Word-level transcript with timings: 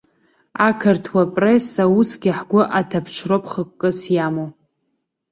Ақырҭуа 0.67 1.23
пресса 1.35 1.83
усгьы 1.97 2.31
ҳгәы 2.37 2.61
аҭаԥҽроуп 2.79 3.43
хықәкыс 3.51 3.99
иамоу. 4.15 4.49